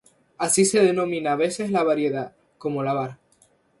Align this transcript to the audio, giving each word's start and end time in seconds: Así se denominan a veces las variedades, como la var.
Así 0.39 0.65
se 0.65 0.79
denominan 0.81 1.33
a 1.33 1.35
veces 1.35 1.69
las 1.69 1.85
variedades, 1.85 2.31
como 2.57 2.81
la 2.81 2.93
var. 2.95 3.19